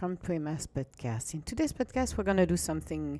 [0.00, 1.34] welcome to Emma's podcast.
[1.34, 3.18] In today's podcast, we're going to do something,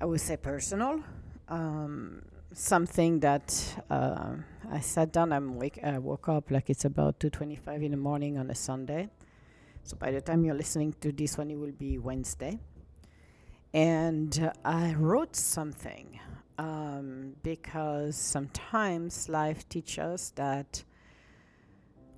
[0.00, 1.02] I would say, personal.
[1.48, 2.22] Um,
[2.54, 4.36] something that uh,
[4.72, 5.30] I sat down.
[5.30, 5.78] I'm wake.
[5.84, 9.10] I woke up like it's about two twenty-five in the morning on a Sunday.
[9.82, 12.58] So by the time you're listening to this one, it will be Wednesday.
[13.74, 16.18] And uh, I wrote something
[16.56, 20.82] um, because sometimes life teaches us that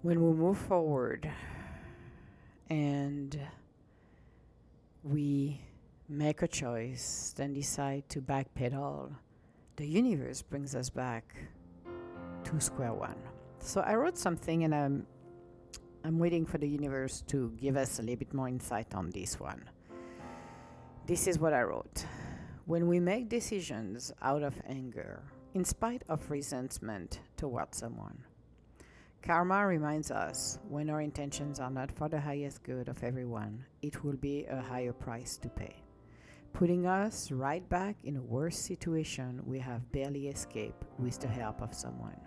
[0.03, 1.29] when we move forward
[2.71, 3.39] and
[5.03, 5.61] we
[6.09, 9.15] make a choice, then decide to backpedal,
[9.77, 11.35] the universe brings us back
[12.45, 13.17] to square one.
[13.59, 15.07] So I wrote something and I'm
[16.05, 19.41] I'm waiting for the universe to give us a little bit more insight on this
[19.41, 19.69] one.
[21.07, 22.07] This is what I wrote.
[22.67, 28.23] When we make decisions out of anger, in spite of resentment towards someone,
[29.27, 34.05] karma reminds us when our intentions are not for the highest good of everyone, it
[34.05, 35.75] will be a higher price to pay,
[36.53, 41.61] putting us right back in a worse situation we have barely escaped with the help
[41.61, 42.21] of someone.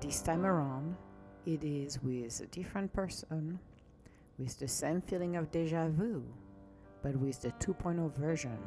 [0.00, 0.96] This time around,
[1.44, 3.58] it is with a different person,
[4.38, 6.24] with the same feeling of deja vu,
[7.02, 8.58] but with the 2.0 version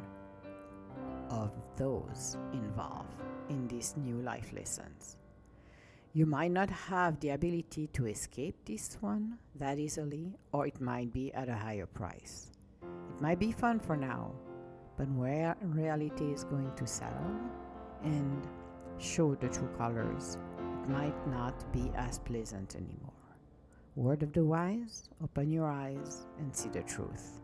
[1.31, 3.16] of those involved
[3.50, 5.19] in these new life lessons.
[6.12, 11.14] You might not have the ability to escape this one that easily, or it might
[11.14, 12.50] be at a higher price.
[12.82, 14.32] It might be fun for now,
[14.98, 17.40] but where reality is going to settle
[18.04, 18.48] and
[18.98, 23.14] show the true colors it might not be as pleasant anymore.
[23.95, 27.39] Word of the wise, open your eyes and see the truth.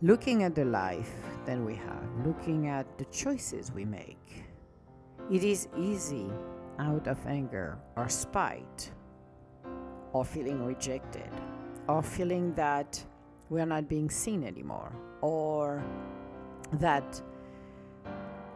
[0.00, 1.12] Looking at the life
[1.46, 4.44] that we have, looking at the choices we make,
[5.30, 6.28] it is easy
[6.78, 8.90] out of anger or spite
[10.12, 11.30] or feeling rejected
[11.88, 13.02] or feeling that
[13.50, 15.82] we are not being seen anymore or
[16.74, 17.20] that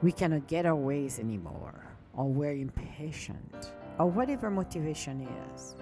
[0.02, 5.76] we cannot get our ways anymore or we're impatient, or whatever motivation is,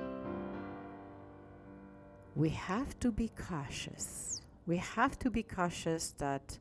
[2.34, 4.42] we have to be cautious.
[4.66, 6.58] We have to be cautious that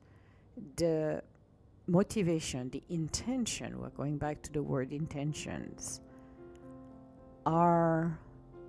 [0.75, 1.23] the
[1.87, 6.01] motivation, the intention, we're going back to the word intentions,
[7.45, 8.17] are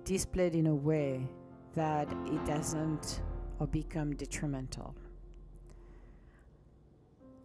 [0.03, 1.27] displayed in a way
[1.73, 3.21] that it doesn't
[3.59, 4.95] or become detrimental.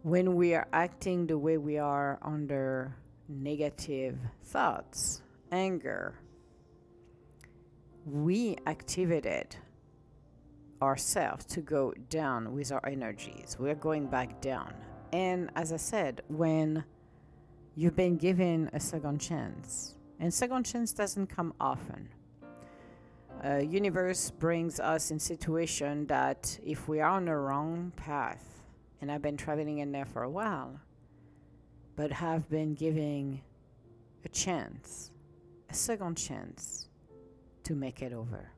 [0.03, 2.95] When we are acting the way we are under
[3.29, 5.21] negative thoughts,
[5.51, 6.15] anger,
[8.05, 9.55] we activated
[10.81, 13.57] ourselves to go down with our energies.
[13.59, 14.73] We're going back down.
[15.13, 16.83] And as I said, when
[17.75, 22.09] you've been given a second chance, and second chance doesn't come often.
[23.43, 28.61] Uh, universe brings us in situation that if we are on the wrong path,
[29.01, 30.79] and I've been traveling in there for a while,
[31.95, 33.41] but have been giving
[34.23, 35.11] a chance,
[35.69, 36.87] a second chance
[37.63, 38.51] to make it over.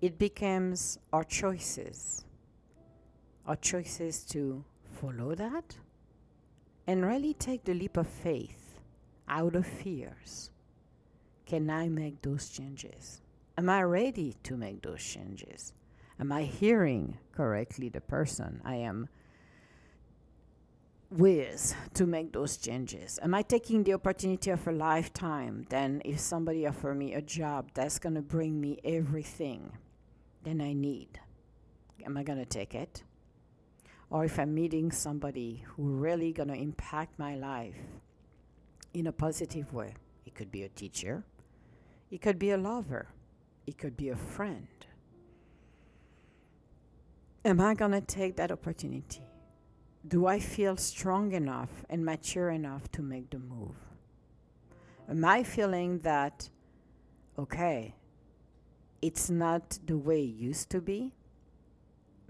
[0.00, 2.24] It becomes our choices,
[3.46, 4.64] our choices to
[5.00, 5.76] follow that
[6.86, 8.80] and really take the leap of faith
[9.28, 10.50] out of fears.
[11.46, 13.20] Can I make those changes?
[13.56, 15.72] Am I ready to make those changes?
[16.20, 19.08] Am I hearing correctly the person I am
[21.10, 23.18] with to make those changes?
[23.22, 25.66] Am I taking the opportunity of a lifetime?
[25.68, 29.72] Then, if somebody offer me a job that's going to bring me everything,
[30.44, 31.20] then I need,
[32.04, 33.02] am I going to take it?
[34.10, 37.76] Or if I'm meeting somebody who really going to impact my life
[38.94, 39.94] in a positive way,
[40.24, 41.24] it could be a teacher,
[42.10, 43.08] it could be a lover,
[43.66, 44.68] it could be a friend.
[47.44, 49.22] Am I going to take that opportunity?
[50.06, 53.76] do I feel strong enough and mature enough to make the move?
[55.08, 56.48] Am I feeling that,
[57.38, 57.94] okay,
[59.02, 61.12] it's not the way it used to be,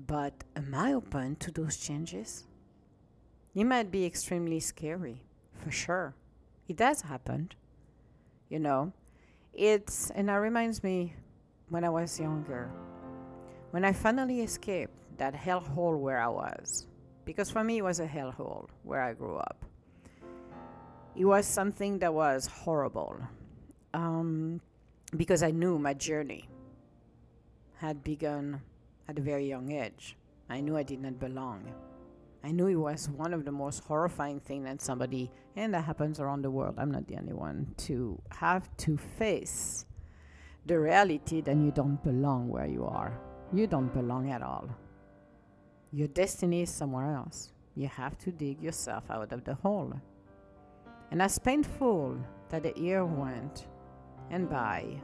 [0.06, 2.46] but am I open to those changes?
[3.54, 5.22] It might be extremely scary,
[5.54, 6.14] for sure.
[6.68, 7.50] It does happen,
[8.48, 8.92] you know.
[9.52, 11.14] It's, and that reminds me
[11.68, 12.70] when I was younger,
[13.72, 16.86] when I finally escaped that hellhole where I was
[17.28, 19.66] because for me it was a hellhole where I grew up.
[21.14, 23.18] It was something that was horrible
[23.92, 24.62] um,
[25.14, 26.48] because I knew my journey
[27.76, 28.62] had begun
[29.08, 30.16] at a very young age.
[30.48, 31.72] I knew I did not belong.
[32.44, 36.20] I knew it was one of the most horrifying things that somebody, and that happens
[36.20, 39.86] around the world, I'm not the only one, to have to face
[40.66, 43.18] the reality that you don't belong where you are.
[43.52, 44.68] You don't belong at all.
[45.92, 47.52] Your destiny is somewhere else.
[47.74, 49.92] You have to dig yourself out of the hole.
[51.10, 52.18] And as painful
[52.50, 53.66] that the year went
[54.30, 55.00] and by,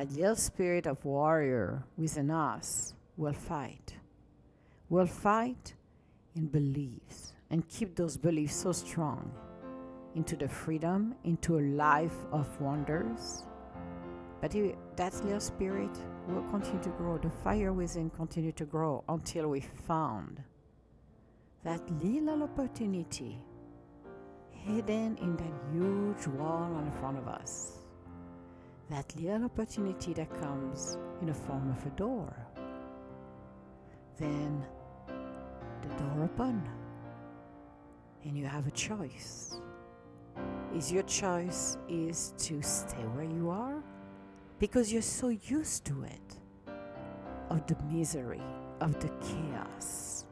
[0.00, 3.96] that little spirit of warrior within us will fight.
[4.88, 5.74] Will fight
[6.34, 9.30] in beliefs and keep those beliefs so strong
[10.14, 13.44] into the freedom, into a life of wonders.
[14.40, 14.52] But
[14.96, 15.94] that little spirit
[16.26, 17.18] will continue to grow.
[17.18, 20.42] The fire within continue to grow until we found
[21.62, 23.38] that little opportunity
[24.50, 27.79] hidden in that huge wall in front of us.
[28.90, 32.34] That little opportunity that comes in the form of a door.
[34.18, 34.66] Then
[35.80, 36.62] the door open
[38.24, 39.60] and you have a choice.
[40.74, 43.82] Is your choice is to stay where you are
[44.58, 46.38] because you're so used to it
[47.48, 48.42] of the misery
[48.80, 50.24] of the chaos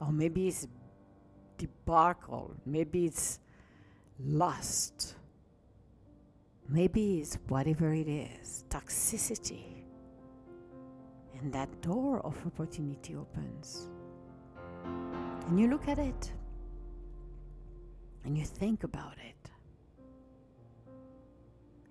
[0.00, 0.66] or maybe it's
[1.58, 3.38] debacle maybe it's
[4.18, 5.14] lust
[6.72, 9.84] maybe it's whatever it is toxicity
[11.38, 13.88] and that door of opportunity opens
[15.46, 16.32] and you look at it
[18.24, 19.50] and you think about it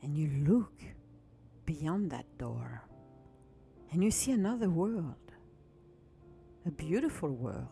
[0.01, 0.73] and you look
[1.65, 2.83] beyond that door
[3.91, 5.15] and you see another world,
[6.65, 7.67] a beautiful world.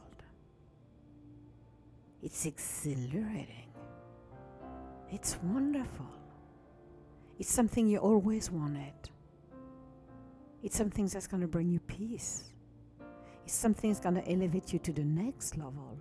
[2.22, 3.72] It's exhilarating.
[5.12, 6.19] It's wonderful.
[7.40, 9.10] It's something you always wanted.
[10.62, 12.44] It's something that's going to bring you peace.
[13.46, 15.98] It's something that's going to elevate you to the next level.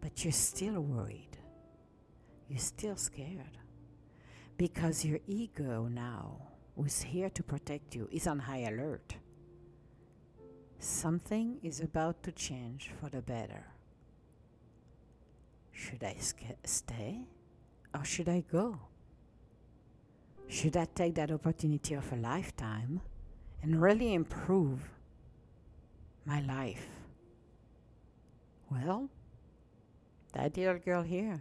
[0.00, 1.38] But you're still worried.
[2.48, 3.56] You're still scared.
[4.58, 6.40] Because your ego now
[6.76, 9.14] who's here to protect you is on high alert.
[10.80, 13.64] Something is about to change for the better.
[15.70, 16.16] Should I
[16.64, 17.28] stay
[17.94, 18.80] or should I go?
[20.50, 23.00] Should I take that opportunity of a lifetime
[23.62, 24.90] and really improve
[26.26, 26.86] my life?
[28.70, 29.08] Well,
[30.32, 31.40] that little girl here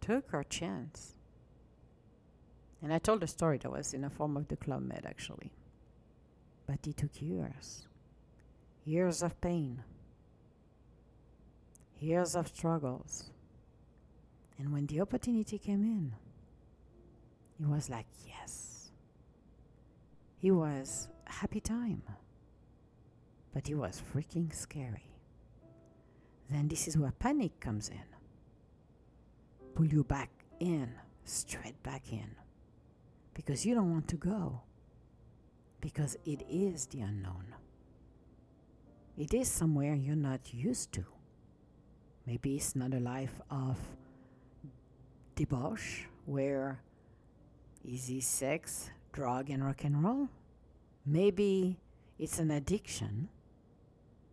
[0.00, 1.16] took her chance
[2.82, 5.50] and I told a story that was in the form of the Club Med actually.
[6.66, 7.88] But it took years.
[8.84, 9.82] Years of pain.
[11.98, 13.30] Years of struggles.
[14.56, 16.14] And when the opportunity came in,
[17.60, 18.90] it was like, yes.
[20.38, 22.02] He was happy time.
[23.52, 25.10] But he was freaking scary.
[26.50, 28.04] Then this is where panic comes in.
[29.74, 30.30] Pull you back
[30.60, 30.92] in,
[31.24, 32.30] straight back in
[33.36, 34.62] because you don't want to go
[35.80, 37.54] because it is the unknown.
[39.18, 41.04] It is somewhere you're not used to.
[42.26, 43.76] Maybe it's not a life of
[45.36, 46.80] debauch where
[47.86, 50.28] easy sex, drug, and rock and roll.
[51.04, 51.78] Maybe
[52.18, 53.28] it's an addiction.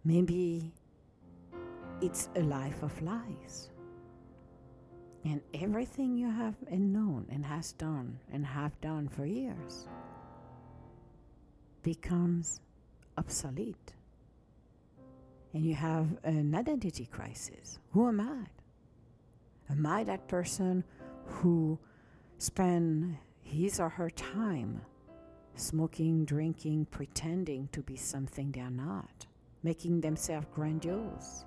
[0.04, 0.74] Maybe
[2.02, 3.70] it's a life of lies.
[5.24, 9.88] And everything you have and known and has done and have done for years
[11.82, 12.60] becomes
[13.18, 13.94] obsolete.
[15.54, 17.78] And you have an identity crisis.
[17.92, 19.72] Who am I?
[19.72, 20.84] Am I that person
[21.26, 21.78] who
[22.38, 23.18] spend
[23.54, 24.82] his or her time
[25.56, 29.28] smoking, drinking, pretending to be something they're not,
[29.62, 31.46] making themselves grandiose,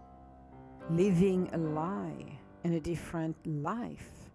[0.89, 4.31] living a lie in a different life?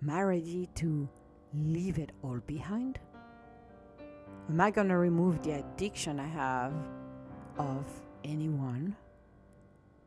[0.00, 1.08] Am I ready to
[1.52, 3.00] leave it all behind?
[4.48, 6.72] Am I going to remove the addiction I have
[7.58, 7.84] of
[8.22, 8.94] anyone,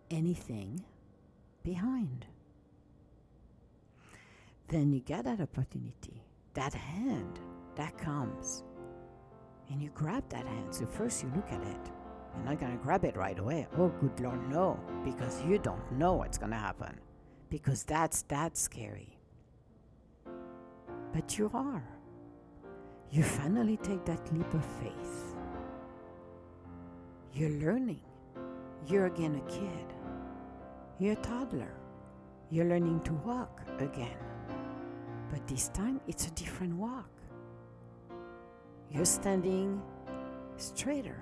[0.09, 0.81] anything
[1.63, 2.25] behind?
[4.69, 6.21] Then you get that opportunity,
[6.53, 7.39] that hand
[7.75, 8.63] that comes,
[9.69, 10.73] and you grab that hand.
[10.73, 11.91] So, first you look at it
[12.35, 13.67] you're not going to grab it right away.
[13.77, 16.99] Oh, good Lord, no, because you don't know what's going to happen.
[17.49, 19.17] Because that's that scary.
[21.13, 21.83] But you are.
[23.11, 25.35] You finally take that leap of faith.
[27.33, 28.01] You're learning.
[28.87, 29.93] You're again a kid.
[30.99, 31.73] You're a toddler.
[32.51, 34.17] You're learning to walk again.
[35.31, 37.09] But this time it's a different walk.
[38.91, 39.81] You're standing
[40.57, 41.21] straighter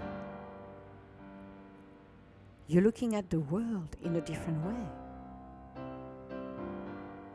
[2.70, 5.94] You're looking at the world in a different way.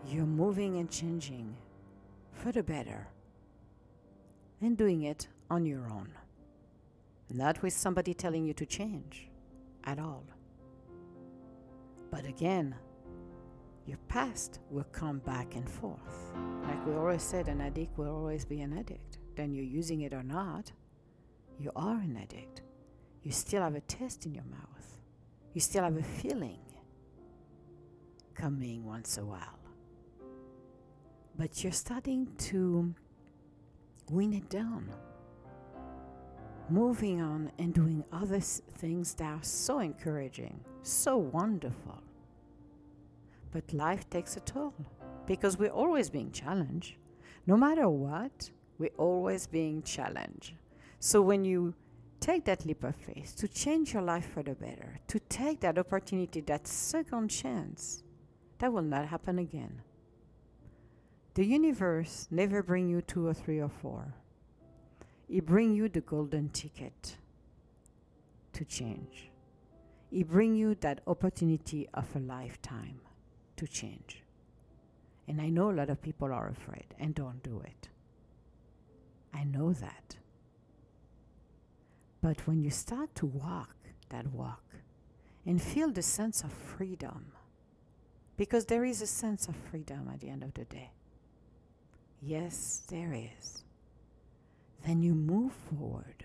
[0.06, 1.56] You're moving and changing
[2.34, 3.08] for the better
[4.60, 6.10] and doing it on your own,
[7.30, 9.30] not with somebody telling you to change
[9.84, 10.24] at all.
[12.10, 12.74] But again,
[13.86, 16.32] your past will come back and forth.
[16.62, 19.18] Like we always said, an addict will always be an addict.
[19.36, 20.70] Then you're using it or not,
[21.58, 22.62] you are an addict.
[23.22, 24.98] You still have a taste in your mouth.
[25.54, 26.58] You still have a feeling
[28.34, 29.58] coming once a while.
[31.36, 32.94] But you're starting to
[34.10, 34.92] win it down.
[36.68, 42.02] Moving on and doing other things that are so encouraging, so wonderful.
[43.52, 44.74] But life takes a toll
[45.26, 46.96] because we're always being challenged.
[47.46, 50.54] No matter what, we're always being challenged.
[50.98, 51.74] So when you
[52.20, 55.78] take that leap of faith to change your life for the better, to take that
[55.78, 58.02] opportunity, that second chance,
[58.58, 59.82] that will not happen again.
[61.34, 64.14] The universe never bring you two or three or four.
[65.28, 67.16] It bring you the golden ticket
[68.52, 69.30] to change.
[70.10, 73.01] It bring you that opportunity of a lifetime
[73.62, 74.22] to change.
[75.28, 77.88] And I know a lot of people are afraid and don't do it.
[79.32, 80.16] I know that.
[82.20, 83.76] But when you start to walk
[84.08, 84.64] that walk
[85.46, 87.32] and feel the sense of freedom,
[88.36, 90.90] because there is a sense of freedom at the end of the day.
[92.20, 93.62] Yes, there is.
[94.84, 96.24] Then you move forward.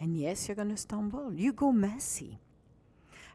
[0.00, 1.32] And yes, you're going to stumble.
[1.32, 2.40] You go messy.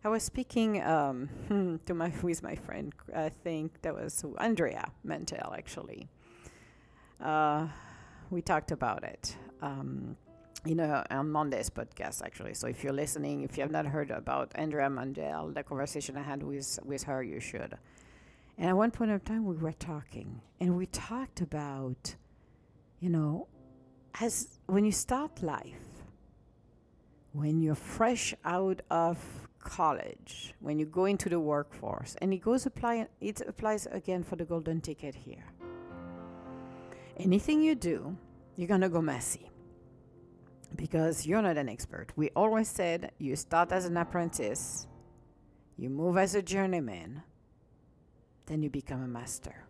[0.04, 1.30] I was speaking um,
[1.86, 2.94] to my with my friend.
[3.16, 5.54] I think that was Andrea Mantel.
[5.56, 6.08] Actually,
[7.24, 7.68] uh,
[8.32, 9.36] we talked about it.
[9.62, 10.18] Um,
[10.66, 12.54] you know, on Monday's podcast, actually.
[12.54, 16.24] So if you're listening, if you have not heard about Andrea Mandel, the conversation I
[16.24, 17.78] had with with her, you should.
[18.58, 22.16] And at one point in time, we were talking, and we talked about,
[23.00, 23.48] you know,
[24.20, 26.04] as when you start life,
[27.34, 29.18] when you're fresh out of
[29.64, 34.36] college, when you go into the workforce, and it goes apply, it applies again for
[34.36, 35.46] the golden ticket here.
[37.18, 38.18] Anything you do,
[38.56, 39.50] you're gonna go messy
[40.76, 42.12] because you're not an expert.
[42.16, 44.88] We always said you start as an apprentice,
[45.78, 47.24] you move as a journeyman,
[48.46, 49.66] then you become a master.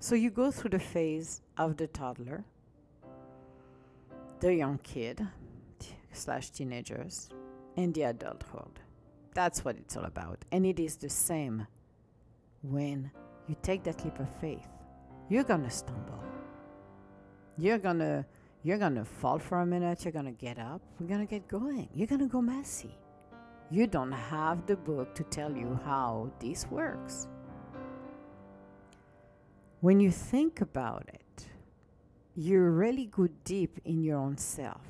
[0.00, 2.44] So you go through the phase of the toddler,
[4.40, 5.26] the young kid
[6.12, 7.30] slash teenagers,
[7.76, 8.80] and the adulthood.
[9.34, 10.44] That's what it's all about.
[10.52, 11.66] And it is the same
[12.62, 13.10] when
[13.48, 14.68] you take that leap of faith.
[15.28, 16.22] You're gonna stumble.
[17.56, 18.26] You're gonna
[18.64, 21.30] you're going to fall for a minute, you're going to get up, we're going to
[21.30, 21.86] get going.
[21.94, 22.96] You're going to go messy.
[23.70, 27.28] You don't have the book to tell you how this works.
[29.80, 31.46] When you think about it,
[32.34, 34.80] you really go deep in your own self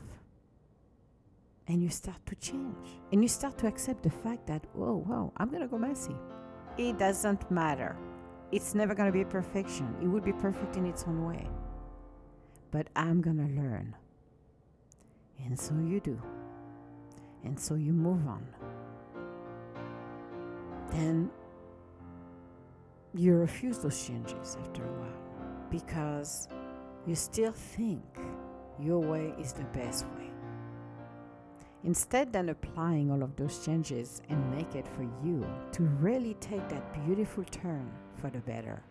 [1.69, 5.33] and you start to change and you start to accept the fact that, whoa, whoa,
[5.37, 6.17] I'm to go messy.
[6.79, 7.97] It doesn't matter.
[8.53, 9.95] It's never to be perfection.
[10.03, 11.49] It would be perfect in its own way
[12.75, 13.95] but I'm to learn.
[15.45, 16.21] And so you do.
[17.45, 18.45] And so you move on.
[20.91, 21.31] Then
[23.15, 26.49] you refuse those changes after a while because
[27.07, 28.03] you still think
[28.81, 30.34] your way is the best way.
[31.85, 36.67] Instead, then applying all of those changes and make it for you to really take
[36.69, 38.83] that beautiful turn for the better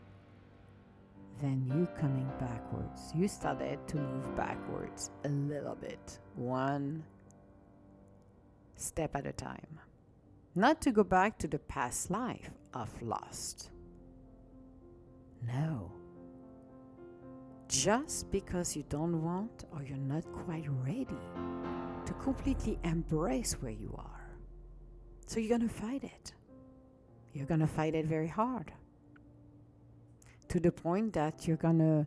[1.44, 3.12] then you coming backwards.
[3.14, 7.04] You started to move backwards a little bit, one
[8.76, 9.80] step at a time.
[10.56, 13.72] Not to go back to the past life of lost.
[15.46, 15.92] No.
[17.68, 21.18] Just because you don't want or you're not quite ready
[22.06, 24.38] to completely embrace where you are.
[25.26, 26.34] So you're going to fight it.
[27.34, 28.72] You're going to fight it very hard
[30.50, 32.06] to the point that you're going to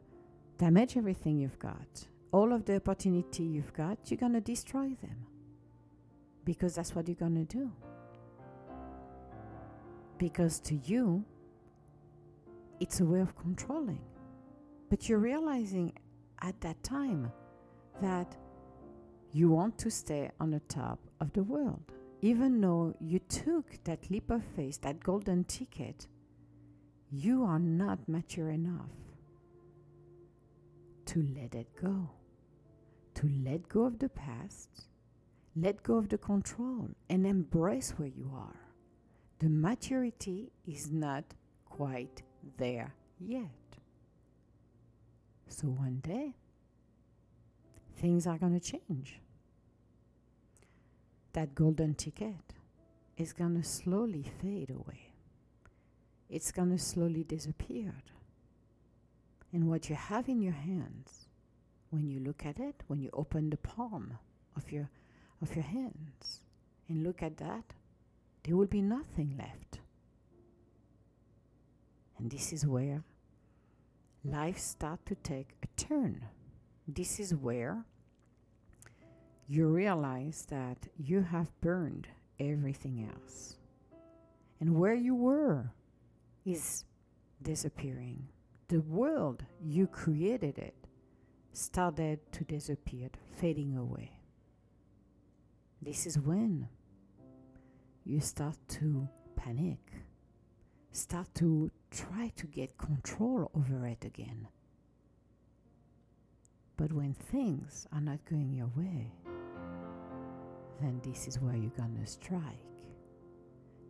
[0.59, 2.07] damage everything you've got.
[2.33, 5.27] All of the opportunity you've got, you're going to destroy them.
[6.45, 7.73] Because that's what you're going to do.
[10.19, 11.25] Because to you,
[12.79, 14.05] it's a way of controlling.
[14.91, 15.93] But you're realizing
[16.43, 17.33] at that time
[18.01, 18.37] that
[19.37, 21.93] you want to stay on the top of the world.
[22.23, 26.07] Even though you took that leap of faith, that golden ticket,
[27.11, 28.97] you are not mature enough
[31.05, 32.09] to let it go,
[33.15, 34.87] to let go of the past,
[35.59, 38.61] Let go of the control and embrace where you are.
[39.39, 41.25] The maturity is not
[41.65, 42.23] quite
[42.59, 43.49] there yet.
[45.49, 46.35] So one day,
[47.97, 49.19] things are going to change.
[51.37, 52.55] That golden ticket
[53.19, 55.13] is going to slowly fade away.
[56.31, 57.93] It's going to slowly disappear.
[59.53, 61.27] And what you have in your hands,
[61.91, 64.17] when you look at it, when you open the palm
[64.57, 64.89] of your,
[65.43, 66.41] of your hands
[66.89, 67.75] and look at that,
[68.45, 69.81] there will be nothing left.
[72.17, 73.05] And this is where
[74.25, 76.25] life starts to take a turn.
[76.89, 77.85] This is where
[79.49, 82.09] you realize that you have burned
[82.41, 83.57] everything else.
[84.61, 85.71] And where you were
[86.45, 86.85] is
[87.43, 88.29] disappearing.
[88.69, 90.75] The world you created it
[91.53, 94.13] started to disappear, fading away.
[95.81, 96.69] This is when
[98.05, 99.79] you start to panic,
[100.91, 104.49] start to try to get control over it again.
[106.77, 109.13] But when things are not going your way,
[110.81, 112.43] then this is where you're going to strike.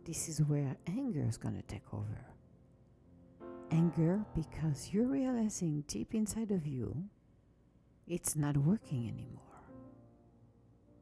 [0.05, 2.25] This is where anger is going to take over.
[3.71, 7.09] Anger because you're realizing deep inside of you
[8.07, 9.43] it's not working anymore.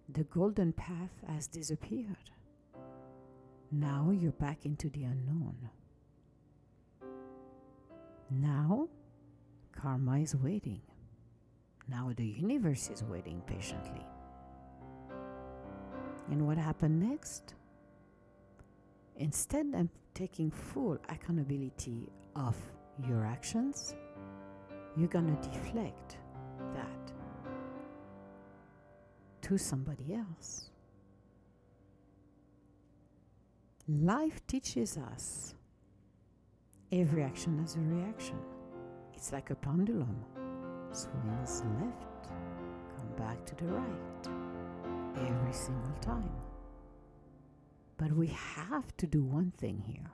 [0.10, 2.32] The golden path has disappeared.
[3.72, 5.70] Now you're back into the unknown.
[8.32, 8.88] Now,
[9.72, 10.82] karma is waiting.
[11.88, 14.04] Now the universe is waiting patiently.
[16.32, 17.53] And what happened next?
[19.17, 22.56] Instead of taking full accountability of
[23.08, 23.95] your actions,
[24.97, 26.17] you're going to deflect
[26.73, 27.12] that
[29.43, 30.69] to somebody else.
[33.88, 35.54] Life teaches us
[36.91, 38.38] every action has a reaction.
[39.13, 40.17] It's like a pendulum.
[40.91, 42.30] Swings left,
[42.97, 44.14] come back to the right
[45.17, 46.32] every single time.
[47.97, 50.12] But we have to do one thing here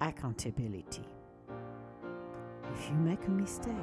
[0.00, 1.04] accountability.
[2.74, 3.74] If you make a mistake,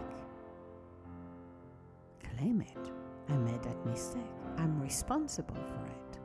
[2.37, 2.91] claim it.
[3.29, 4.21] I made that mistake.
[4.57, 6.19] I'm responsible for it.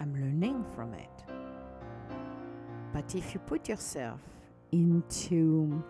[0.00, 1.24] I'm learning from it.
[2.92, 4.20] But if you put yourself
[4.72, 5.82] into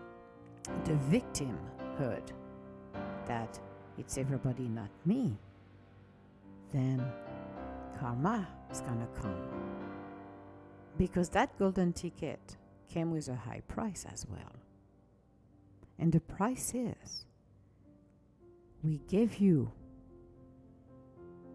[0.85, 2.31] the victimhood
[3.25, 3.59] that
[3.97, 5.37] it's everybody, not me,
[6.73, 7.03] then
[7.99, 9.35] karma is going to come.
[10.97, 12.57] Because that golden ticket
[12.89, 14.55] came with a high price as well.
[15.99, 17.25] And the price is
[18.83, 19.71] we gave you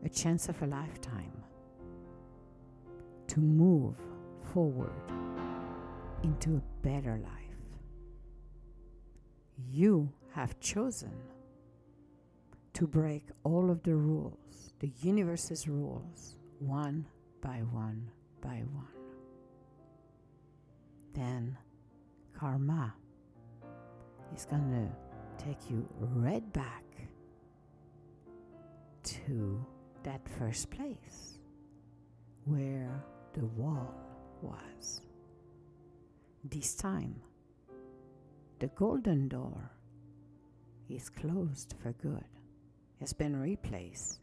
[0.04, 1.32] a chance of a lifetime
[3.26, 3.96] to move
[4.52, 4.92] forward
[6.22, 7.32] into a better life.
[9.68, 11.12] You have chosen
[12.76, 17.06] to break all of the rules, the universe's rules, one
[17.40, 18.06] by one
[18.42, 18.86] by one.
[21.14, 21.56] Then
[22.38, 22.92] karma
[24.34, 26.84] is going to take you right back
[29.04, 29.64] to
[30.02, 31.38] that first place
[32.44, 33.94] where the wall
[34.42, 35.00] was.
[36.44, 37.22] This time,
[38.58, 39.70] the golden door
[40.90, 42.35] is closed for good,
[43.00, 44.18] has been replaced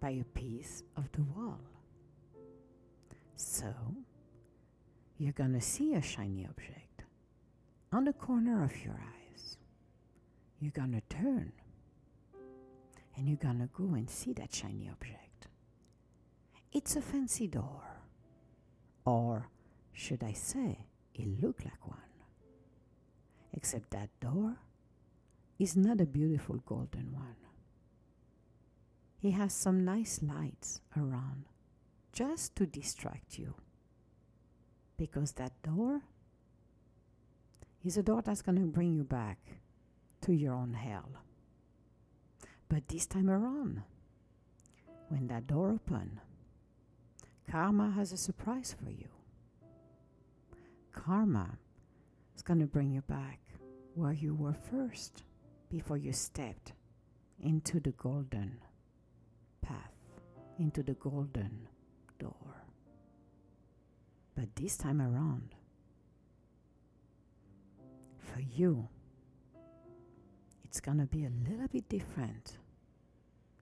[0.00, 1.60] by a piece of the wall.
[3.34, 3.72] So,
[5.18, 7.04] you're going to see a shiny object
[7.92, 9.56] on the corner of your eyes.
[10.60, 11.52] You're going to turn
[13.16, 15.48] and you're gonna go and see that shiny object.
[16.72, 17.82] It's a fancy door.
[19.04, 19.48] Or
[19.92, 21.98] should I say, it looked like one.
[23.54, 24.56] Except that door
[25.58, 27.36] is not a beautiful golden one.
[29.22, 31.44] It has some nice lights around
[32.12, 33.54] just to distract you.
[34.96, 36.02] Because that door
[37.84, 39.38] is a door that's going to bring you back
[40.22, 41.10] to your own hell.
[42.68, 43.82] But this time around,
[45.08, 46.20] when that door open,
[47.50, 49.08] karma has a surprise for you.
[50.92, 51.58] Karma
[52.34, 53.40] is going to bring you back
[53.94, 55.22] where you were first
[55.70, 56.72] before you stepped
[57.40, 58.58] into the golden
[59.66, 59.92] path,
[60.58, 61.68] into the golden
[62.18, 62.64] door.
[64.34, 65.54] But this time around,
[68.18, 68.88] for you,
[70.64, 72.58] it's gonna be a little bit different.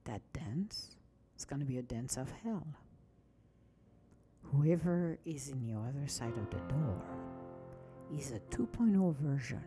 [0.05, 0.97] That dance
[1.35, 2.67] it's going to be a dance of hell.
[4.45, 7.03] Whoever is in the other side of the door
[8.17, 9.65] is a 2.0 version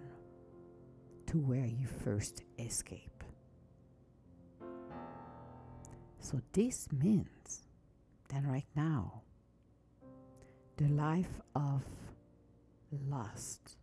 [1.27, 3.06] to where you first escape.
[6.19, 7.61] So this means
[8.29, 9.21] that right now,
[10.77, 11.83] the life of
[13.09, 13.77] lust,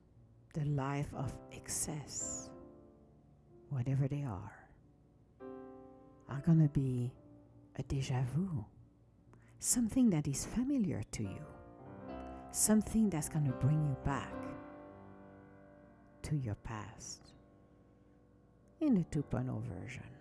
[0.52, 2.50] the life of excess,
[3.70, 4.52] whatever they are,
[6.28, 7.12] are going to be
[7.76, 8.64] a deja vu,
[9.58, 11.44] something that is familiar to you,
[12.52, 14.32] something that's going to bring you back
[16.22, 17.32] to your past
[18.80, 20.13] in the 2.0 version.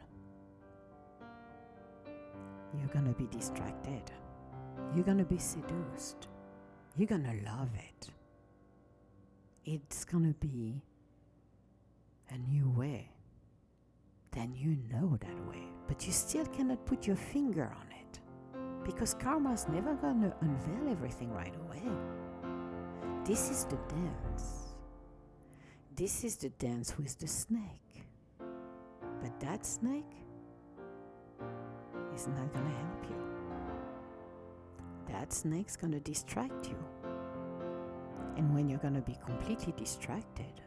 [2.78, 4.12] You're going to be distracted.
[4.96, 6.28] You're going to be seduced.
[6.98, 8.10] You're going to love it.
[9.66, 10.82] It's going to be
[12.30, 13.10] a new way.
[14.32, 18.20] Then you know that way, but you still cannot put your finger on it
[18.84, 21.84] because karma's never going to unveil everything right away.
[23.26, 24.76] This is the dance.
[25.96, 28.06] This is the dance with the snake.
[29.22, 30.12] But that snake
[32.16, 33.16] is not going to help you.
[35.10, 36.78] That snake's going to distract you.
[38.38, 40.62] And when you're going to be completely distracted,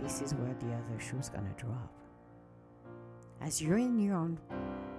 [0.00, 1.92] this is where the other shoe's going to drop.
[3.40, 4.30] As you're in your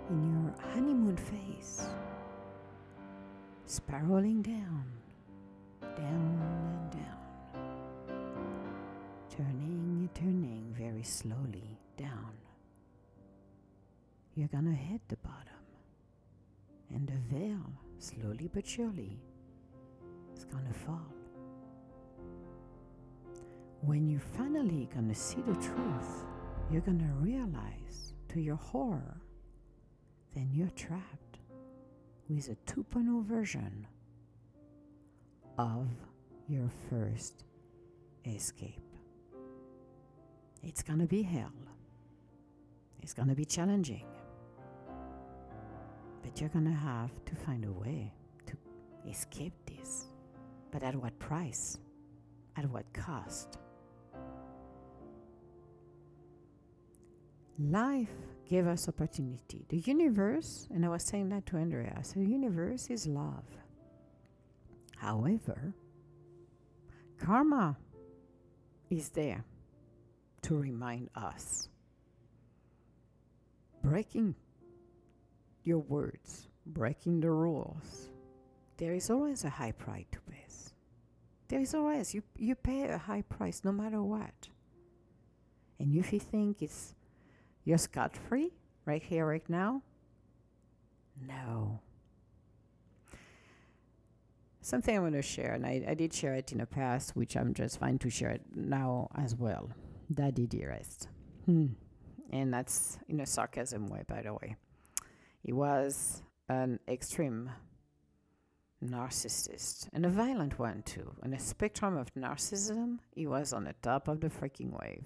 [0.10, 1.88] in your honeymoon phase,
[3.66, 4.86] spiraling down,
[5.82, 7.18] down and down,
[9.30, 11.80] turning turning very slowly
[14.36, 15.42] you're gonna hit the bottom.
[16.94, 19.20] And the veil, slowly but surely,
[20.36, 21.14] is gonna fall.
[23.82, 26.26] When you're finally gonna see the truth,
[26.70, 29.22] you're gonna realize to your horror,
[30.34, 31.40] then you're trapped
[32.28, 33.88] with a 2.0 version
[35.58, 35.88] of
[36.50, 37.46] your first
[38.26, 38.82] escape.
[40.64, 41.54] It's gonna be hell.
[43.02, 44.04] It's gonna be challenging.
[46.26, 48.12] But you're going to have to find a way
[48.48, 48.58] to
[49.08, 50.08] escape this.
[50.72, 51.78] But at what price?
[52.58, 53.60] At what cost?
[57.60, 58.10] Life
[58.50, 59.66] gave us opportunity.
[59.70, 63.46] The universe, and I was saying that to Andrea, so the universe is love.
[64.98, 65.76] However,
[67.20, 67.78] karma
[68.90, 69.46] is there
[70.42, 71.70] to remind us.
[73.84, 74.36] Breaking
[75.66, 78.10] your words, breaking the rules,
[78.78, 80.36] there is always a high price to pay.
[81.48, 84.50] There is always you you pay a high price no matter what.
[85.80, 86.96] And if you think it's
[87.64, 88.54] you're scot free
[88.86, 89.84] right here, right now,
[91.28, 91.82] no.
[94.62, 97.38] Something I want to share, and I, I did share it in the past, which
[97.38, 99.70] I'm just fine to share it now as well.
[100.12, 101.08] Daddy dearest.
[101.46, 101.68] Hmm.
[102.32, 104.56] And that's in a sarcasm way, by the way.
[105.46, 107.52] He was an extreme
[108.84, 111.14] narcissist and a violent one too.
[111.24, 115.06] On a spectrum of narcissism, he was on the top of the freaking wave.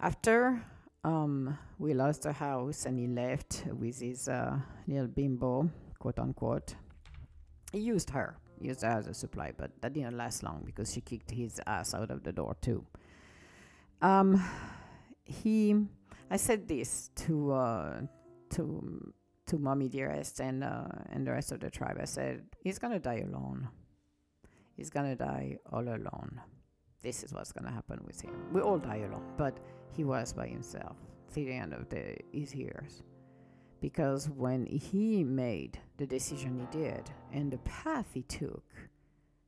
[0.00, 0.60] After
[1.04, 4.58] um, we lost the house and he left with his uh,
[4.88, 6.74] little bimbo, quote unquote,
[7.70, 11.00] he used her, used her as a supply, but that didn't last long because she
[11.00, 12.84] kicked his ass out of the door too.
[14.02, 14.44] Um,
[15.22, 15.76] he,
[16.30, 18.00] I said this to uh,
[18.50, 19.12] to
[19.46, 21.98] to mommy dearest and uh, and the rest of the tribe.
[22.00, 23.68] I said he's gonna die alone.
[24.76, 26.40] He's gonna die all alone.
[27.02, 28.34] This is what's gonna happen with him.
[28.52, 29.58] We all die alone, but
[29.92, 30.96] he was by himself
[31.32, 33.02] till the end of the, his years.
[33.80, 38.64] Because when he made the decision he did and the path he took,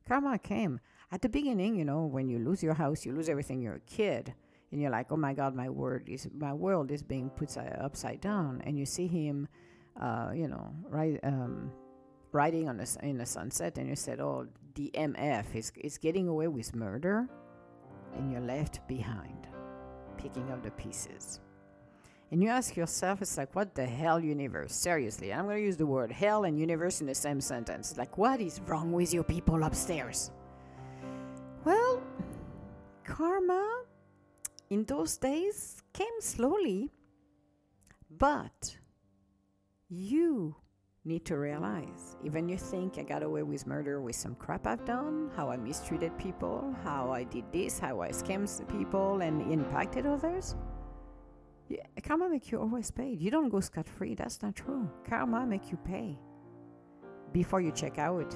[0.06, 0.80] karma came.
[1.10, 3.60] At the beginning, you know, when you lose your house, you lose everything.
[3.60, 4.34] You're a kid
[4.70, 8.20] and you're like, oh my God, my word is my world is being put upside
[8.20, 9.48] down, and you see him,
[10.00, 10.70] uh, you know,
[11.22, 11.72] um,
[12.32, 16.28] riding on a, in the sunset, and you said, oh, the MF is is getting
[16.28, 17.28] away with murder,
[18.16, 19.48] and you're left behind,
[20.18, 21.40] picking up the pieces.
[22.30, 24.74] And you ask yourself, it's like, what the hell, universe?
[24.74, 27.96] Seriously, I'm going to use the word hell and universe in the same sentence.
[27.96, 30.30] Like, what is wrong with you people upstairs?
[31.64, 32.02] Well,
[33.04, 33.84] karma
[34.70, 36.90] in those days came slowly,
[38.10, 38.76] but
[39.88, 40.54] you
[41.04, 44.84] need to realize even you think I got away with murder with some crap I've
[44.84, 50.06] done, how I mistreated people, how I did this, how I scammed people and impacted
[50.06, 50.54] others,
[51.68, 53.20] Yeah, karma make you always paid.
[53.20, 54.14] You don't go scot free.
[54.14, 54.88] That's not true.
[55.08, 56.18] Karma make you pay
[57.32, 58.34] before you check out.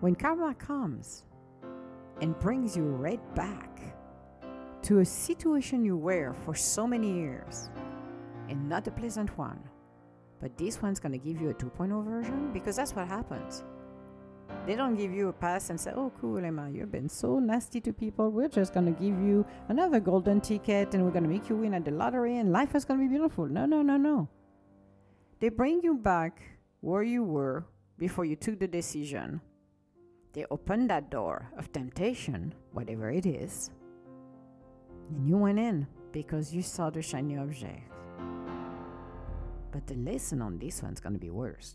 [0.00, 1.24] When karma comes
[2.20, 3.80] and brings you right back
[4.82, 7.70] to a situation you were for so many years,
[8.48, 9.58] and not a pleasant one,
[10.40, 13.64] but this one's to give you a 2.0 version because that's what happens.
[14.66, 17.80] They don't give you a pass and say, oh, cool, Emma, you've been so nasty
[17.80, 18.30] to people.
[18.30, 21.84] We're just to give you another golden ticket and we're to make you win at
[21.84, 23.46] the lottery and life is to be beautiful.
[23.46, 24.28] No, no, no, no.
[25.40, 26.42] They bring you back
[26.80, 27.66] where you were
[27.98, 29.40] before you took the decision.
[30.36, 33.70] They open that door of temptation, whatever it is,
[35.08, 37.90] and you went in because you saw the shiny object.
[39.72, 41.74] But the lesson on this one's going to be worse.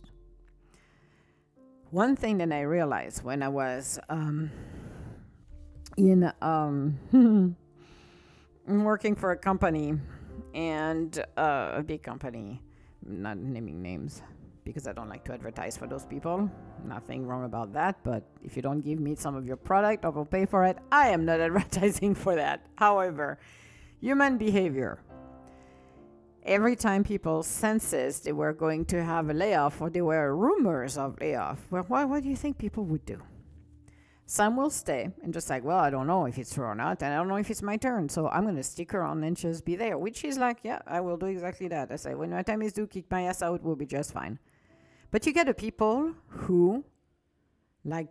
[1.89, 4.51] One thing that I realized when I was um,
[5.97, 6.99] in um,
[8.67, 9.95] working for a company
[10.53, 12.61] and uh, a big company,
[13.03, 14.21] not naming names
[14.63, 16.49] because I don't like to advertise for those people.
[16.85, 20.09] Nothing wrong about that, but if you don't give me some of your product, I
[20.09, 20.77] will pay for it.
[20.91, 22.65] I am not advertising for that.
[22.75, 23.39] However,
[23.99, 24.99] human behavior
[26.43, 30.97] every time people senses they were going to have a layoff or there were rumors
[30.97, 33.21] of layoff, well, what, what do you think people would do?
[34.25, 37.03] Some will stay and just like, well, I don't know if it's true or not,
[37.03, 39.35] and I don't know if it's my turn, so I'm going to stick around and
[39.35, 41.91] just be there, which is like, yeah, I will do exactly that.
[41.91, 44.39] I say, when my time is due, kick my ass out, we'll be just fine.
[45.11, 46.85] But you get the people who,
[47.83, 48.07] like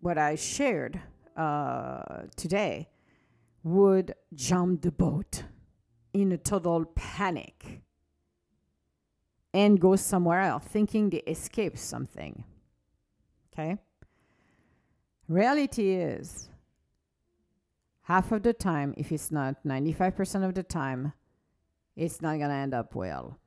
[0.00, 1.00] what I shared
[1.36, 2.88] uh, today,
[3.64, 5.42] would jump the boat
[6.12, 7.82] in a total panic
[9.52, 12.44] and go somewhere else thinking they escaped something.
[13.52, 13.78] Okay?
[15.28, 16.50] Reality is
[18.02, 21.12] half of the time, if it's not 95% of the time,
[21.96, 23.38] it's not going to end up well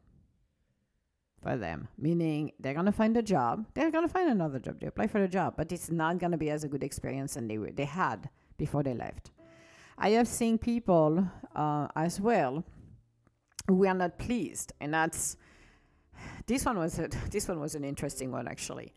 [1.47, 1.87] for them.
[1.97, 5.07] Meaning they're going to find a job, they're going to find another job, they apply
[5.07, 7.57] for the job, but it's not going to be as a good experience than they,
[7.71, 9.31] they had before they left.
[9.97, 12.63] I have seen people uh, as well
[13.67, 15.37] who are not pleased, and that's
[16.45, 18.93] this one was a, this one was an interesting one actually.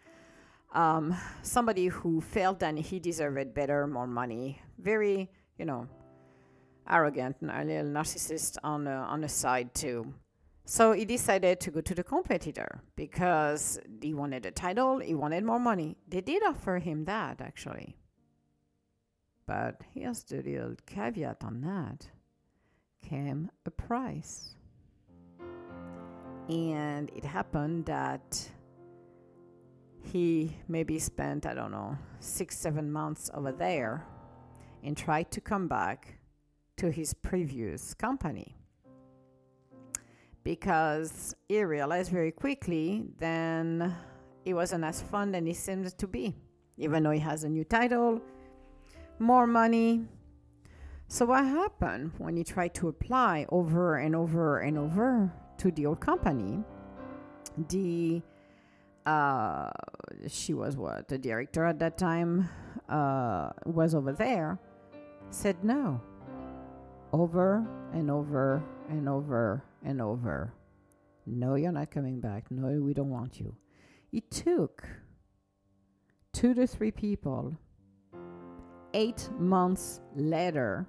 [0.73, 5.89] Um, somebody who felt that he deserved better, more money, very you know
[6.89, 10.13] arrogant, and a little narcissist on a, on the side too.
[10.65, 15.45] So he decided to go to the competitor because he wanted a title, he wanted
[15.45, 15.97] more money.
[16.09, 17.97] They did offer him that actually.
[19.47, 22.09] But here's the little caveat on that
[23.03, 24.55] came a price.
[26.49, 28.49] And it happened that
[30.03, 34.07] he maybe spent, I don't know, six, seven months over there
[34.83, 36.19] and tried to come back
[36.77, 38.60] to his previous company
[40.43, 43.95] because he realized very quickly then
[44.45, 46.35] it wasn't as fun as it seemed to be
[46.79, 48.21] even though he has a new title
[49.21, 50.07] more money.
[51.09, 55.87] So, what happened when he tried to apply over and over and over to the
[55.87, 56.65] old company?
[57.69, 58.23] The
[59.07, 59.71] uh,
[60.29, 62.49] she was what the director at that time
[62.89, 64.59] uh, was over there
[65.31, 66.01] said no
[67.13, 70.53] over and over and over and over
[71.27, 73.55] no you're not coming back no we don't want you
[74.13, 74.87] it took
[76.33, 77.55] two to three people
[78.95, 80.87] eight months later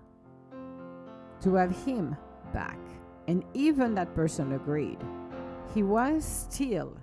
[1.42, 2.16] to have him
[2.54, 2.80] back.
[3.28, 5.00] And even that person agreed.
[5.74, 6.98] He was still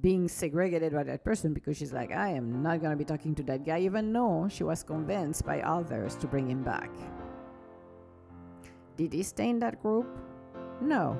[0.00, 3.34] being segregated by that person because she's like, I am not going to be talking
[3.36, 6.90] to that guy, even though she was convinced by others to bring him back.
[8.96, 10.06] Did he stay in that group?
[10.80, 11.18] No.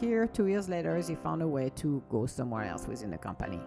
[0.00, 3.60] Here, two years later, he found a way to go somewhere else within the company.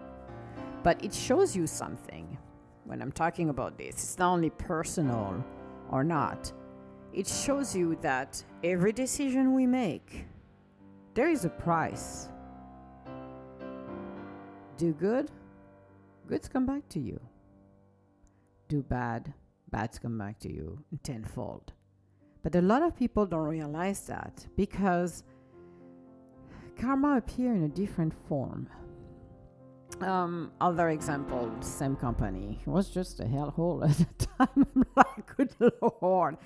[0.83, 2.37] But it shows you something
[2.85, 3.95] when I'm talking about this.
[3.95, 5.43] It's not only personal
[5.91, 6.51] or not,
[7.13, 10.25] it shows you that every decision we make,
[11.13, 12.29] there is a price.
[14.77, 15.29] Do good,
[16.27, 17.19] goods come back to you.
[18.69, 19.33] Do bad,
[19.71, 21.73] bads come back to you tenfold.
[22.47, 25.25] But a lot of people don't realize that because
[26.79, 28.69] karma appear in a different form
[29.99, 32.57] um, other example, same company.
[32.61, 34.85] It was just a hellhole at the time.
[35.35, 35.55] Good
[36.01, 36.37] lord.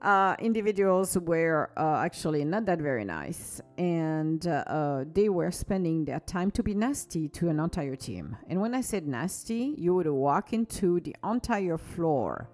[0.00, 6.20] Uh, individuals were uh, actually not that very nice, and uh, they were spending their
[6.20, 8.36] time to be nasty to an entire team.
[8.48, 12.48] And when I said nasty, you would walk into the entire floor,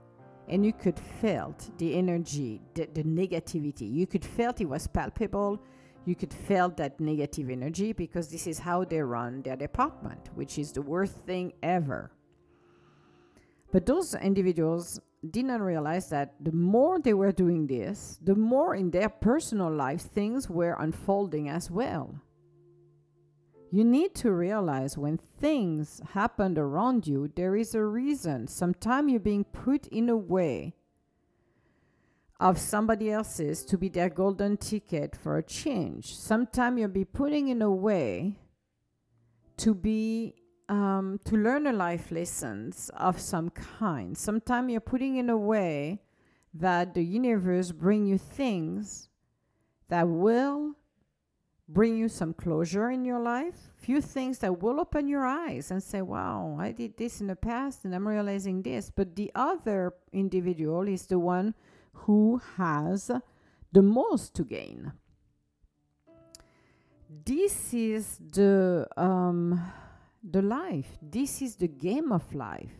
[0.48, 3.92] and you could felt the energy, the, the negativity.
[3.92, 5.61] You could felt it was palpable.
[6.04, 10.59] You could feel that negative energy because this is how they run their department, which
[10.59, 12.12] is the worst thing ever.
[13.72, 18.76] But those individuals did not realize that the more they were doing this, the more
[18.76, 22.14] in their personal life things were unfolding as well.
[23.70, 28.46] You need to realize when things happen around you, there is a reason.
[28.46, 30.74] Sometimes you're being put in a way
[32.38, 36.16] of somebody else's to be their golden ticket for a change.
[36.16, 38.38] Sometimes you'll be putting in a way
[39.57, 40.35] to be
[40.68, 44.18] um, to learn a life lessons of some kind.
[44.18, 46.02] Sometimes you're putting in a way
[46.52, 49.09] that the universe bring you things
[49.88, 50.74] that will
[51.68, 55.83] bring you some closure in your life, few things that will open your eyes and
[55.83, 58.90] say, wow, I did this in the past and I'm realizing this.
[58.94, 61.55] But the other individual is the one
[61.92, 63.11] who has
[63.72, 64.92] the most to gain.
[67.24, 69.61] This is the um,
[70.22, 70.98] the life.
[71.00, 72.70] This is the game of life.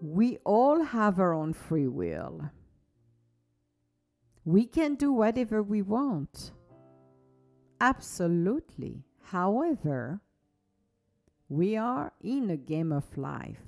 [0.00, 2.50] We all have our own free will.
[4.44, 6.52] We can do whatever we want.
[7.80, 9.04] Absolutely.
[9.22, 10.20] However,
[11.48, 13.60] we are in a game of life.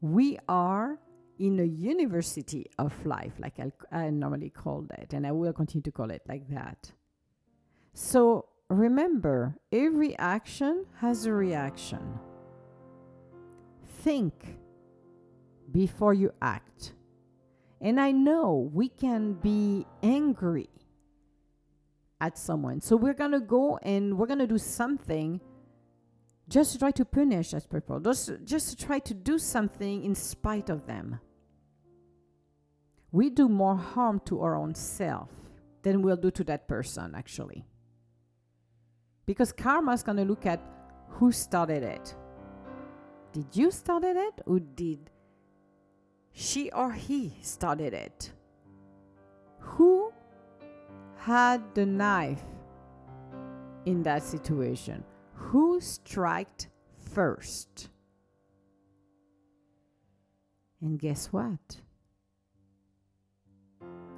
[0.00, 0.98] We are
[1.38, 5.82] in a university of life, like I, I normally call that, and I will continue
[5.82, 6.92] to call it like that.
[7.94, 12.18] So remember, every action has a reaction.
[14.02, 14.58] Think
[15.70, 16.94] before you act.
[17.80, 20.68] And I know we can be angry
[22.20, 22.80] at someone.
[22.80, 25.40] So we're going to go and we're going to do something
[26.48, 30.14] just to try to punish that people, just, just to try to do something in
[30.14, 31.20] spite of them.
[33.12, 35.30] We do more harm to our own self
[35.82, 37.64] than we'll do to that person, actually.
[39.26, 40.60] Because karma is going to look at
[41.10, 42.14] who started it.
[43.32, 45.10] Did you started it or did
[46.32, 48.32] she or he started it?
[49.58, 50.12] Who
[51.28, 52.42] had the knife
[53.84, 55.04] in that situation?
[55.34, 56.48] Who struck
[57.12, 57.90] first?
[60.80, 61.82] And guess what?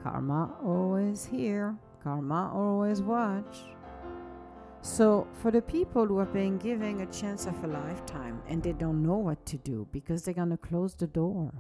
[0.01, 1.77] Karma always here.
[2.05, 3.65] Karma always watch.
[4.83, 8.73] So, for the people who are being given a chance of a lifetime and they
[8.73, 11.53] don't know what to do because they're going to close the door,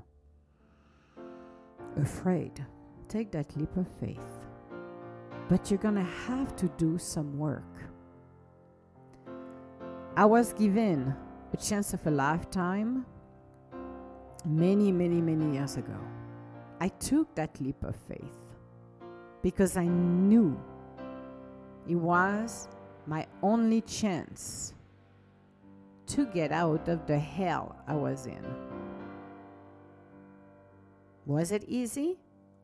[1.97, 2.65] afraid,
[3.09, 4.40] take that leap of faith.
[5.51, 7.65] But you're going to have to do some work.
[10.17, 11.13] I was given
[11.53, 13.05] a chance of a lifetime
[14.47, 15.99] many, many, many years ago.
[16.81, 18.47] I took that leap of faith
[19.43, 20.57] because I knew
[21.89, 22.69] it was
[23.09, 24.75] my only chance
[26.07, 28.45] to get out of the hell I was in.
[31.27, 32.19] Was it easy?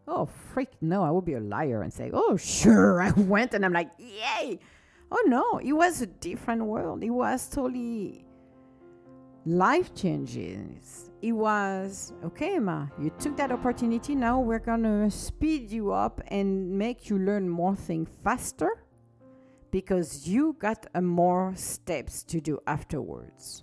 [0.09, 3.65] Oh, freak, no, I would be a liar and say, oh, sure, I went and
[3.65, 4.59] I'm like, yay.
[5.11, 7.03] Oh, no, it was a different world.
[7.03, 8.27] It was totally
[9.47, 11.11] life changes.
[11.23, 14.15] It was, okay, Ma, you took that opportunity.
[14.15, 18.85] Now we're going to speed you up and make you learn more things faster
[19.71, 23.63] because you got a more steps to do afterwards.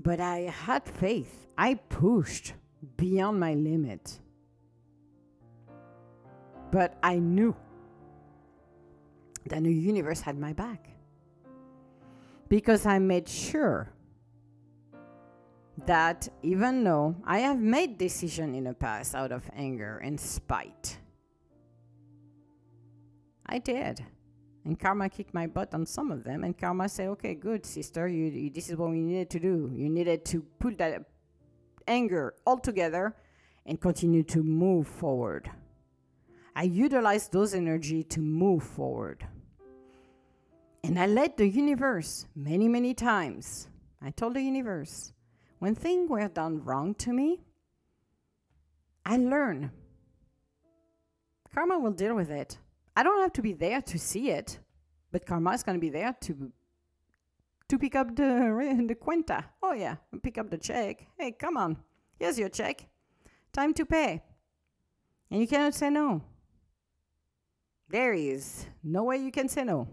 [0.00, 1.46] But I had faith.
[1.56, 2.54] I pushed
[2.96, 4.18] beyond my limit.
[6.70, 7.54] But I knew
[9.46, 10.88] that the universe had my back.
[12.48, 13.92] Because I made sure
[15.86, 20.98] that even though I have made decision in the past out of anger and spite,
[23.46, 24.04] I did.
[24.64, 26.44] And karma kicked my butt on some of them.
[26.44, 29.72] And karma said, okay, good, sister, you, you, this is what we needed to do.
[29.74, 31.04] You needed to put that
[31.86, 33.14] anger altogether
[33.66, 35.50] and continue to move forward.
[36.54, 39.26] I utilize those energy to move forward.
[40.84, 43.68] And I let the universe many, many times.
[44.02, 45.12] I told the universe,
[45.60, 47.40] when things were done wrong to me,
[49.06, 49.70] I learn.
[51.54, 52.58] Karma will deal with it.
[52.96, 54.58] I don't have to be there to see it,
[55.12, 56.50] but karma is going to be there to
[57.68, 59.44] to pick up the the cuenta.
[59.62, 61.06] Oh yeah, pick up the check.
[61.18, 61.76] Hey, come on,
[62.18, 62.86] here's your check.
[63.52, 64.22] Time to pay,
[65.30, 66.22] and you cannot say no.
[67.88, 69.86] There is no way you can say no.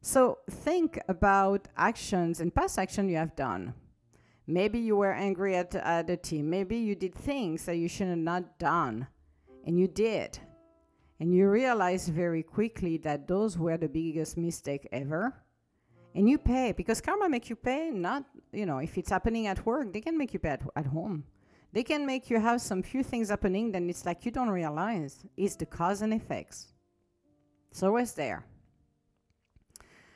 [0.00, 3.74] So think about actions and past action you have done.
[4.46, 6.50] Maybe you were angry at, at the team.
[6.50, 9.06] Maybe you did things that you should have not done,
[9.66, 10.38] and you did.
[11.18, 15.32] And you realize very quickly that those were the biggest mistake ever.
[16.14, 17.90] And you pay because karma make you pay.
[17.90, 20.86] Not you know if it's happening at work, they can make you pay at, at
[20.86, 21.24] home.
[21.72, 23.72] They can make you have some few things happening.
[23.72, 26.72] Then it's like you don't realize it's the cause and effects.
[27.70, 28.44] It's always there.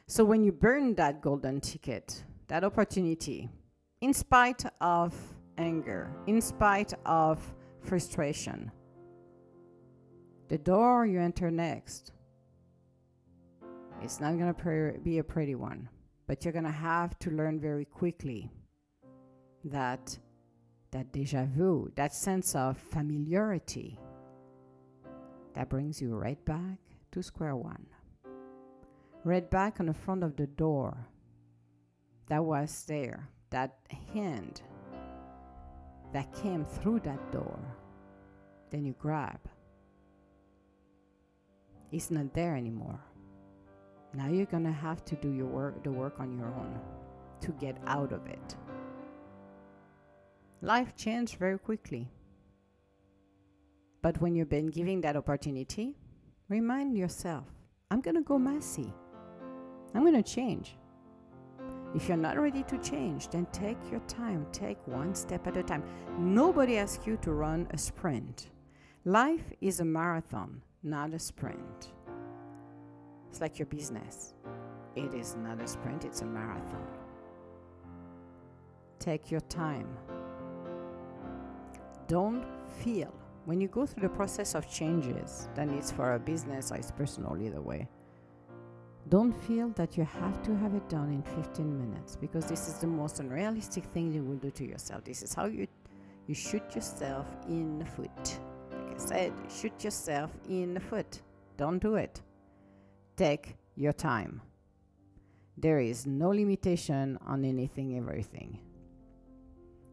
[0.07, 3.51] So when you burn that golden ticket, that opportunity,
[4.01, 5.15] in spite of
[5.59, 7.41] anger, in spite of
[7.83, 8.71] frustration,
[10.49, 12.13] the door you enter next
[14.03, 15.89] it's not going to be a pretty one,
[16.27, 18.51] but you're going to have to learn very quickly
[19.65, 20.19] that
[20.91, 23.99] that deja vu, that sense of familiarity
[25.53, 26.79] that brings you right back
[27.13, 27.87] to square one.
[29.25, 30.97] Right back on the front of the door
[32.29, 33.77] that was there, that
[34.15, 34.63] hand
[36.15, 37.59] that came through that door.
[38.71, 39.41] Then you grab
[41.91, 43.01] it's not there anymore.
[44.15, 46.79] Now you're gonna have to do your work, the work on your own
[47.41, 48.57] to get out of it.
[50.63, 52.09] Life changed very quickly.
[54.03, 55.97] But when you've been given that opportunity,
[56.49, 57.45] remind yourself
[57.91, 58.93] I'm gonna go messy.
[59.95, 60.77] I'm gonna change.
[61.95, 65.63] If you're not ready to change, then take your time, take one step at a
[65.63, 65.83] time.
[66.19, 68.51] Nobody asks you to run a sprint.
[69.05, 71.93] Life is a marathon not a sprint.
[73.29, 74.35] It's like your business.
[74.97, 76.87] It is not a sprint, it's a marathon.
[78.99, 79.89] Take your time.
[82.07, 82.45] Don't
[82.83, 83.13] feel
[83.49, 87.35] when you go through the process of changes, then it's for a business it's personal,
[87.43, 87.89] either way.
[89.09, 92.75] Don't feel that you have to have it done in 15 minutes because this is
[92.75, 95.03] the most unrealistic thing you will do to yourself.
[95.03, 95.67] This is how you
[96.27, 98.39] you shoot yourself in the foot
[98.71, 101.23] Like I said, shoot yourself in the foot.
[101.57, 102.21] Don't do it.
[103.19, 104.41] Take your time.
[105.57, 108.61] There is no limitation on anything, everything.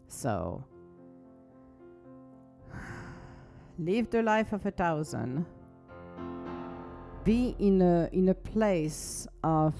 [0.07, 0.63] So,
[3.79, 5.47] live the life of a thousand.
[7.23, 9.73] Be in a, in a place of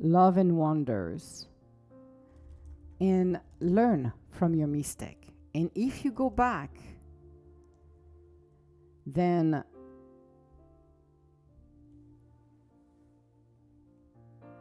[0.00, 1.48] love and wonders.
[2.98, 5.34] And learn from your mistake.
[5.54, 6.70] And if you go back
[9.06, 9.62] then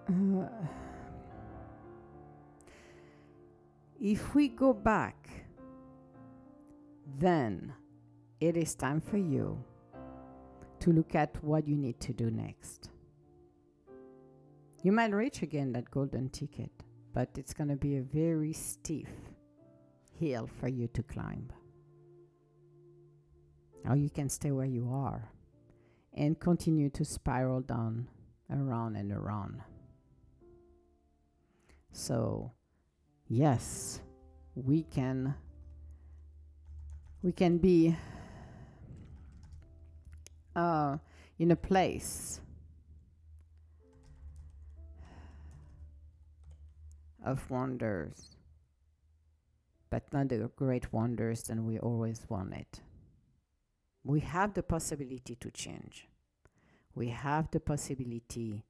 [0.10, 0.48] uh,
[4.00, 5.30] if we go back,
[7.18, 7.74] then
[8.40, 9.64] it is time for you
[10.80, 12.90] to look at what you need to do next.
[14.84, 16.72] You might reach again that golden ticket,
[17.14, 19.10] but it's going to be a very stiff
[20.20, 21.52] hill for you to climb.
[23.88, 25.32] Or you can stay where you are
[26.14, 28.08] and continue to spiral down
[28.52, 29.62] around and around.
[31.98, 32.52] So,
[33.30, 34.02] yes,
[34.54, 35.34] we can
[37.24, 37.96] we can be
[40.56, 40.98] uh,
[41.40, 42.42] in a place
[47.24, 48.36] of wonders,
[49.90, 52.68] but not the great wonders that we always wanted
[54.06, 56.08] we have the possibility to change.
[56.94, 58.64] We have the possibility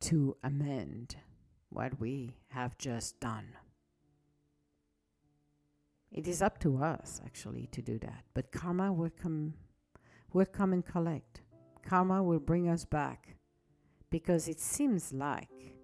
[0.00, 1.16] to amend
[1.76, 3.48] what we have just done.
[6.10, 8.24] It is up to us actually to do that.
[8.32, 9.52] But karma will come
[10.32, 11.42] will come and collect.
[11.86, 13.36] Karma will bring us back
[14.10, 15.76] because it seems like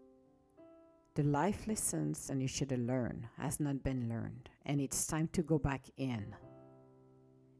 [1.14, 5.28] the life lessons and you should have learned has not been learned and it's time
[5.34, 6.34] to go back in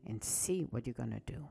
[0.07, 1.47] and see what you're going to do.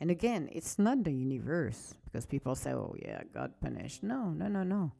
[0.00, 4.02] And again, it's not the universe because people say, oh, yeah, God punished.
[4.02, 4.92] No, no, no, no.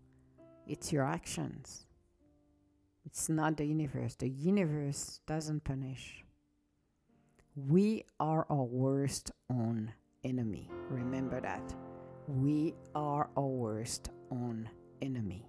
[0.71, 1.85] It's your actions.
[3.05, 4.15] It's not the universe.
[4.15, 6.25] The universe doesn't punish.
[7.57, 9.93] We are our worst own
[10.23, 10.71] enemy.
[10.89, 11.75] Remember that.
[12.29, 14.71] We are our worst own
[15.03, 15.45] enemy.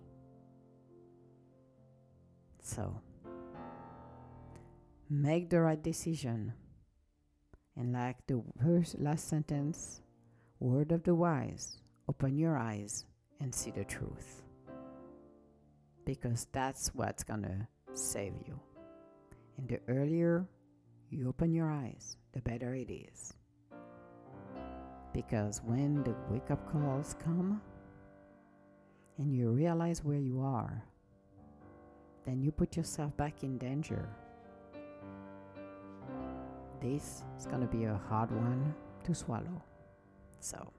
[2.63, 2.99] So,
[5.07, 6.53] make the right decision
[7.77, 10.01] and like the verse, last sentence,
[10.59, 11.77] word of the wise,
[12.09, 13.05] open your eyes
[13.39, 14.40] and see the truth.
[16.11, 18.59] Because that's what's going to save you.
[19.57, 20.45] And the earlier
[21.09, 23.33] you open your eyes, the better it is.
[25.13, 27.61] Because when the wake up calls come
[29.19, 30.83] and you realize where you are,
[32.25, 34.09] then you put yourself back in danger.
[36.81, 39.63] This is going to be a hard one to swallow.
[40.41, 40.73] So,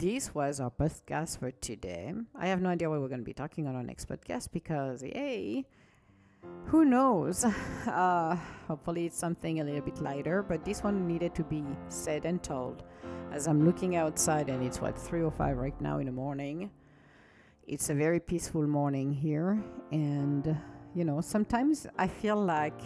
[0.00, 2.14] this was our podcast for today.
[2.34, 5.02] I have no idea what we're going to be talking on our next podcast because,
[5.02, 5.66] hey,
[6.66, 7.44] who knows?
[7.86, 8.36] Uh,
[8.68, 12.42] hopefully, it's something a little bit lighter, but this one needed to be said and
[12.42, 12.84] told.
[13.32, 16.70] As I'm looking outside, and it's what, 3 or 5 right now in the morning.
[17.66, 20.56] It's a very peaceful morning here, and
[20.94, 22.80] you know, sometimes I feel like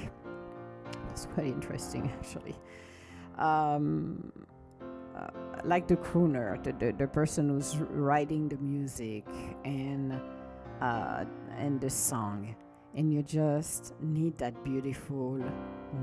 [1.10, 2.56] it's quite interesting actually.
[3.38, 4.32] Um,
[5.64, 9.24] like the crooner, the, the, the person who's writing the music
[9.64, 10.20] and
[10.80, 11.24] uh,
[11.56, 12.54] and the song,
[12.94, 15.40] and you just need that beautiful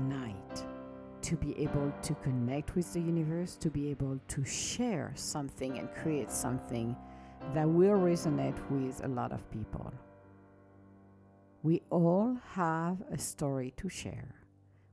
[0.08, 0.64] night
[1.20, 5.92] to be able to connect with the universe, to be able to share something and
[5.94, 6.96] create something
[7.54, 9.92] that will resonate with a lot of people.
[11.62, 14.34] We all have a story to share.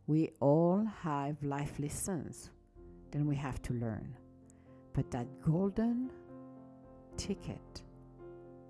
[0.06, 2.52] We all have life lessons
[3.12, 4.16] that we have to learn.
[4.94, 6.12] But that golden
[7.18, 7.82] ticket,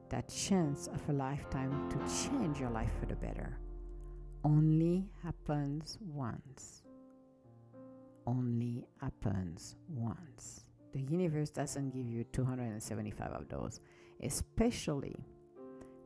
[0.09, 3.57] that chance of a lifetime to change your life for the better,
[4.43, 6.83] only happens once.
[8.25, 10.65] Only happens once.
[10.93, 13.79] The universe doesn't give you 275 of those,
[14.23, 15.15] especially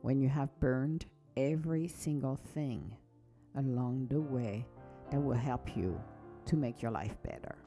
[0.02, 1.06] when you have burned
[1.36, 2.94] every single thing
[3.56, 4.66] along the way
[5.10, 5.98] that will help you
[6.46, 7.63] to make your life better.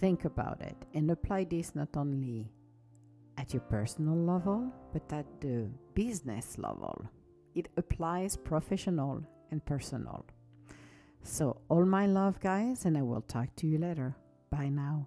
[0.00, 2.50] Think about it and apply this not only
[3.36, 7.04] at your personal level, but at the business level.
[7.54, 10.24] It applies professional and personal.
[11.22, 14.16] So, all my love, guys, and I will talk to you later.
[14.50, 15.06] Bye now.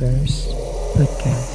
[0.00, 0.48] Universe
[0.96, 1.49] podcast.